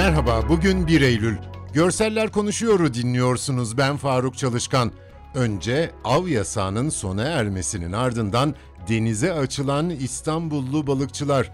[0.00, 1.36] Merhaba, bugün 1 Eylül.
[1.72, 3.78] Görseller Konuşuyor'u dinliyorsunuz.
[3.78, 4.92] Ben Faruk Çalışkan.
[5.34, 8.54] Önce av yasağının sona ermesinin ardından
[8.88, 11.52] denize açılan İstanbullu balıkçılar.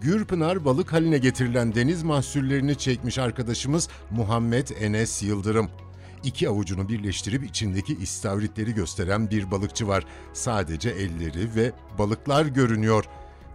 [0.00, 5.70] Gürpınar balık haline getirilen deniz mahsullerini çekmiş arkadaşımız Muhammed Enes Yıldırım.
[6.24, 10.04] İki avucunu birleştirip içindeki istavritleri gösteren bir balıkçı var.
[10.32, 13.04] Sadece elleri ve balıklar görünüyor.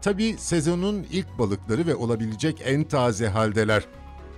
[0.01, 3.83] Tabi sezonun ilk balıkları ve olabilecek en taze haldeler.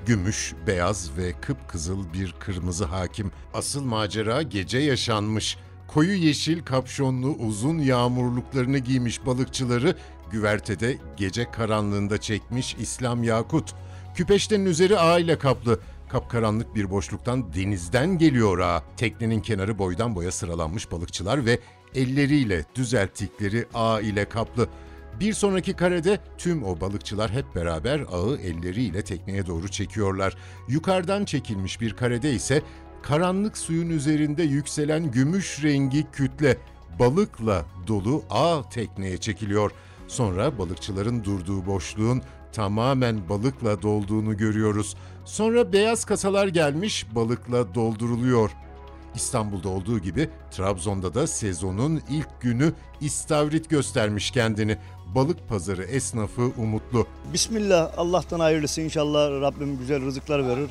[0.06, 3.32] Gümüş, beyaz ve kıpkızıl bir kırmızı hakim.
[3.54, 5.58] Asıl macera gece yaşanmış.
[5.88, 9.96] Koyu yeşil kapşonlu uzun yağmurluklarını giymiş balıkçıları
[10.32, 13.76] güvertede gece karanlığında çekmiş İslam Yakut.
[14.16, 15.80] Küpeştenin üzeri ağ ile kaplı.
[16.10, 18.84] Kapkaranlık bir boşluktan denizden geliyor ağ.
[18.98, 21.60] Teknenin kenarı boydan boya sıralanmış balıkçılar ve
[21.96, 24.70] elleriyle düzelttikleri ağ ile kaplı.
[25.20, 30.38] Bir sonraki karede tüm o balıkçılar hep beraber ağı elleriyle tekneye doğru çekiyorlar.
[30.68, 32.62] Yukarıdan çekilmiş bir karede ise
[33.02, 36.58] karanlık suyun üzerinde yükselen gümüş rengi kütle
[37.00, 39.72] balıkla dolu ağ tekneye çekiliyor.
[40.08, 42.22] Sonra balıkçıların durduğu boşluğun
[42.54, 44.96] tamamen balıkla dolduğunu görüyoruz.
[45.26, 48.52] Sonra beyaz kasalar gelmiş balıkla dolduruluyor.
[49.16, 54.78] İstanbul'da olduğu gibi Trabzon'da da sezonun ilk günü istavrit göstermiş kendini.
[55.16, 57.08] Balık pazarı esnafı umutlu.
[57.34, 60.70] Bismillah Allah'tan hayırlısı inşallah Rabbim güzel rızıklar verir.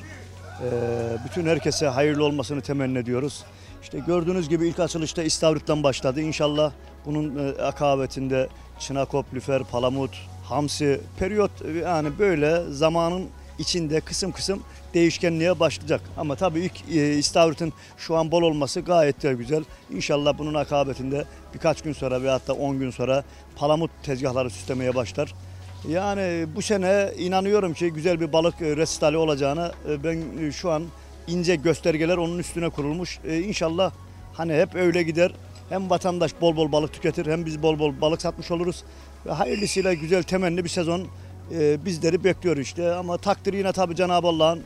[0.62, 3.44] Ee, bütün herkese hayırlı olmasını temenni ediyoruz.
[3.82, 6.20] İşte gördüğünüz gibi ilk açılışta istavritten başladı.
[6.20, 6.72] İnşallah
[7.06, 8.48] bunun e, akabetinde
[8.78, 10.10] çinakop, lüfer, palamut,
[10.44, 11.50] hamsi, periyot
[11.82, 14.62] yani böyle zamanın içinde kısım kısım
[14.94, 16.00] değişkenliğe başlayacak.
[16.16, 19.64] Ama tabii ilk e, istavritin şu an bol olması gayet de güzel.
[19.90, 21.24] İnşallah bunun akabetinde
[21.54, 23.24] birkaç gün sonra veyahut da 10 gün sonra
[23.56, 25.34] palamut tezgahları süslemeye başlar.
[25.88, 30.70] Yani bu sene inanıyorum ki güzel bir balık e, resitali olacağını e, ben e, şu
[30.70, 30.84] an
[31.26, 33.18] ince göstergeler onun üstüne kurulmuş.
[33.46, 33.92] İnşallah
[34.32, 35.32] hani hep öyle gider.
[35.68, 38.84] Hem vatandaş bol bol balık tüketir hem biz bol bol balık satmış oluruz.
[39.26, 41.06] Ve hayırlısıyla güzel temenni bir sezon
[41.52, 42.92] e, bizleri bekliyor işte.
[42.94, 44.62] Ama takdir yine tabii Cenab-ı Allah'ın.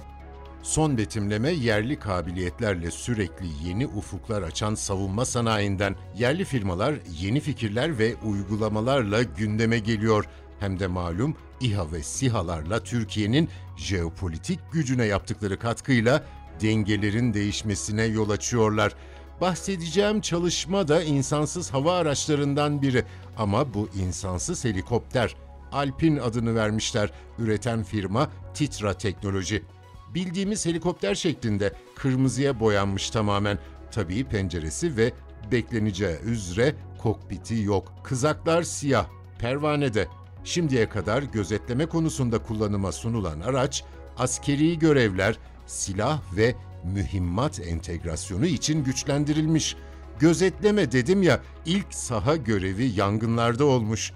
[0.63, 8.15] Son betimleme yerli kabiliyetlerle sürekli yeni ufuklar açan savunma sanayinden yerli firmalar yeni fikirler ve
[8.25, 10.25] uygulamalarla gündeme geliyor.
[10.61, 16.25] Hem de malum İHA ve SİHA'larla Türkiye'nin jeopolitik gücüne yaptıkları katkıyla
[16.61, 18.95] dengelerin değişmesine yol açıyorlar.
[19.41, 23.05] Bahsedeceğim çalışma da insansız hava araçlarından biri
[23.37, 25.35] ama bu insansız helikopter
[25.73, 27.11] Alpin adını vermişler.
[27.39, 29.63] Üreten firma Titra Teknoloji.
[30.15, 33.59] Bildiğimiz helikopter şeklinde kırmızıya boyanmış tamamen.
[33.91, 35.13] Tabii penceresi ve
[35.53, 37.93] bekleneceği üzere kokpiti yok.
[38.05, 39.07] Kızaklar siyah,
[39.39, 40.09] pervanede.
[40.45, 43.85] Şimdiye kadar gözetleme konusunda kullanıma sunulan araç,
[44.19, 46.55] askeri görevler, silah ve
[46.85, 49.77] mühimmat entegrasyonu için güçlendirilmiş.
[50.19, 54.13] Gözetleme dedim ya, ilk saha görevi yangınlarda olmuş.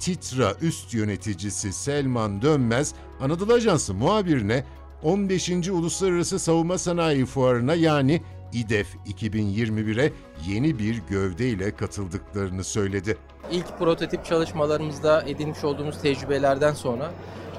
[0.00, 4.64] Titra üst yöneticisi Selman Dönmez, Anadolu Ajansı muhabirine
[5.02, 5.50] 15.
[5.50, 8.22] Uluslararası Savunma Sanayi Fuarı'na yani
[8.52, 10.12] İDEF 2021'e
[10.48, 13.16] yeni bir gövdeyle katıldıklarını söyledi.
[13.50, 17.10] İlk prototip çalışmalarımızda edinmiş olduğumuz tecrübelerden sonra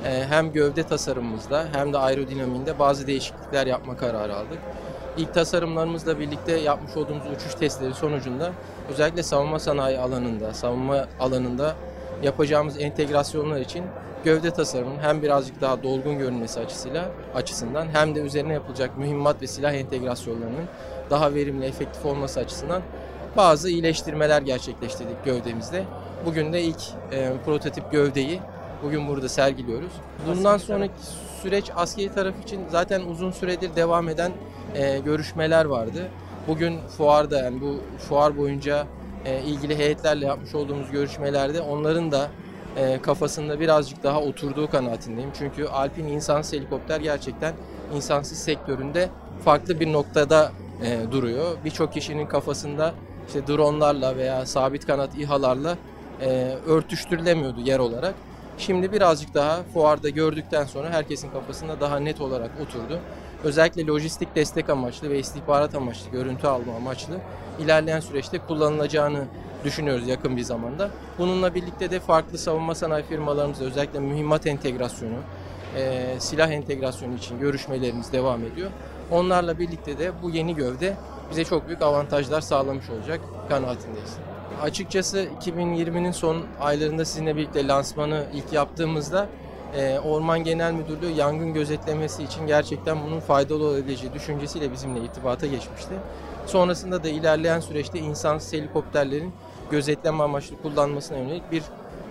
[0.05, 4.59] e, hem gövde tasarımımızda hem de aerodinamiğinde bazı değişiklikler yapma kararı aldık.
[5.17, 8.51] İlk tasarımlarımızla birlikte yapmış olduğumuz uçuş testleri sonucunda
[8.89, 11.75] özellikle savunma sanayi alanında, savunma alanında
[12.23, 13.85] yapacağımız entegrasyonlar için
[14.23, 19.47] gövde tasarımının hem birazcık daha dolgun görünmesi açısıyla açısından hem de üzerine yapılacak mühimmat ve
[19.47, 20.65] silah entegrasyonlarının
[21.09, 22.81] daha verimli, efektif olması açısından
[23.37, 25.83] bazı iyileştirmeler gerçekleştirdik gövdemizde.
[26.25, 28.39] Bugün de ilk e, prototip gövdeyi
[28.83, 29.91] bugün burada sergiliyoruz.
[30.27, 30.93] Bundan sonraki
[31.41, 34.31] süreç askeri taraf için zaten uzun süredir devam eden
[34.75, 36.07] e, görüşmeler vardı.
[36.47, 38.87] Bugün fuarda yani bu fuar boyunca
[39.25, 42.29] e, ilgili heyetlerle yapmış olduğumuz görüşmelerde onların da
[42.77, 45.29] e, kafasında birazcık daha oturduğu kanaatindeyim.
[45.37, 47.53] Çünkü Alpin insansız helikopter gerçekten
[47.95, 49.09] insansız sektöründe
[49.45, 50.51] farklı bir noktada
[50.83, 51.57] e, duruyor.
[51.65, 52.93] Birçok kişinin kafasında
[53.27, 55.77] işte dronlarla veya sabit kanat İHA'larla
[56.21, 58.13] e, örtüştürülemiyordu yer olarak.
[58.57, 62.99] Şimdi birazcık daha fuarda gördükten sonra herkesin kafasında daha net olarak oturdu.
[63.43, 67.17] Özellikle lojistik destek amaçlı ve istihbarat amaçlı, görüntü alma amaçlı
[67.59, 69.25] ilerleyen süreçte kullanılacağını
[69.63, 70.89] düşünüyoruz yakın bir zamanda.
[71.17, 75.17] Bununla birlikte de farklı savunma sanayi firmalarımızla özellikle mühimmat entegrasyonu,
[75.77, 78.71] e, silah entegrasyonu için görüşmelerimiz devam ediyor.
[79.11, 80.95] Onlarla birlikte de bu yeni gövde
[81.31, 84.17] bize çok büyük avantajlar sağlamış olacak kanaatindeyiz.
[84.61, 89.27] Açıkçası 2020'nin son aylarında sizinle birlikte lansmanı ilk yaptığımızda
[89.75, 95.93] e, Orman Genel Müdürlüğü yangın gözetlemesi için gerçekten bunun faydalı olabileceği düşüncesiyle bizimle irtibata geçmişti.
[96.45, 99.33] Sonrasında da ilerleyen süreçte insansız helikopterlerin
[99.71, 101.63] gözetleme amaçlı kullanmasına yönelik bir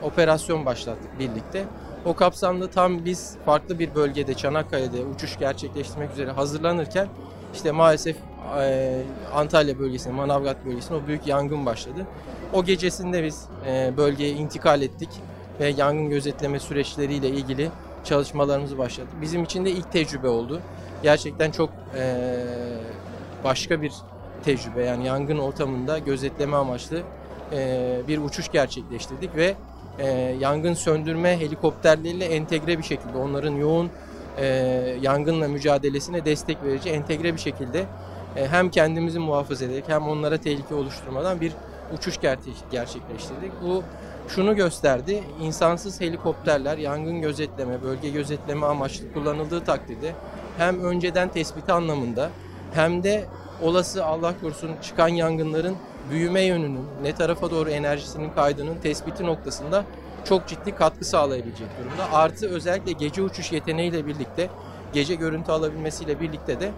[0.03, 1.65] operasyon başlattık birlikte.
[2.05, 7.09] O kapsamda tam biz farklı bir bölgede Çanakkale'de uçuş gerçekleştirmek üzere hazırlanırken
[7.55, 8.17] işte maalesef
[8.61, 9.03] e,
[9.35, 12.07] Antalya bölgesinde, Manavgat bölgesinde o büyük yangın başladı.
[12.53, 15.09] O gecesinde biz e, bölgeye intikal ettik
[15.61, 17.71] ve yangın gözetleme süreçleriyle ilgili
[18.05, 19.13] çalışmalarımızı başladık.
[19.21, 20.61] Bizim için de ilk tecrübe oldu.
[21.03, 22.27] Gerçekten çok e,
[23.45, 23.93] başka bir
[24.45, 27.03] tecrübe yani yangın ortamında gözetleme amaçlı
[27.53, 29.55] e, bir uçuş gerçekleştirdik ve
[29.99, 30.07] e,
[30.41, 33.91] yangın söndürme helikopterleriyle entegre bir şekilde onların yoğun
[34.39, 34.47] e,
[35.03, 37.85] yangınla mücadelesine destek verici entegre bir şekilde
[38.37, 41.53] e, hem kendimizi muhafaza ederek hem onlara tehlike oluşturmadan bir
[41.95, 43.53] uçuş gerçek- gerçekleştirdik.
[43.65, 43.83] Bu
[44.29, 45.25] şunu gösterdi.
[45.41, 50.13] insansız helikopterler yangın gözetleme, bölge gözetleme amaçlı kullanıldığı takdirde
[50.59, 52.31] hem önceden tespiti anlamında
[52.75, 53.25] hem de
[53.63, 55.77] olası Allah korusun çıkan yangınların
[56.11, 59.85] büyüme yönünün, ne tarafa doğru enerjisinin kaydığının tespiti noktasında
[60.25, 62.13] çok ciddi katkı sağlayabilecek durumda.
[62.13, 64.51] Artı özellikle gece uçuş yeteneğiyle birlikte,
[64.93, 66.71] gece görüntü alabilmesiyle birlikte de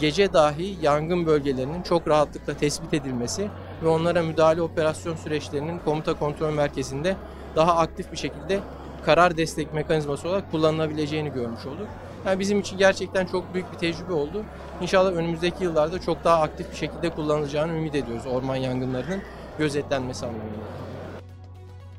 [0.00, 3.48] gece dahi yangın bölgelerinin çok rahatlıkla tespit edilmesi
[3.82, 7.16] ve onlara müdahale operasyon süreçlerinin komuta kontrol merkezinde
[7.56, 8.60] daha aktif bir şekilde
[9.04, 11.86] karar destek mekanizması olarak kullanılabileceğini görmüş olduk.
[12.26, 14.44] Yani bizim için gerçekten çok büyük bir tecrübe oldu.
[14.80, 19.22] İnşallah önümüzdeki yıllarda çok daha aktif bir şekilde kullanılacağını ümit ediyoruz orman yangınlarının
[19.58, 20.68] gözetlenmesi anlamında.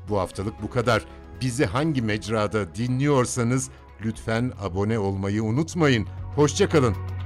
[0.08, 1.04] Bu haftalık bu kadar.
[1.40, 3.70] Bizi hangi mecrada dinliyorsanız
[4.04, 6.06] lütfen abone olmayı unutmayın.
[6.36, 7.19] Hoşçakalın.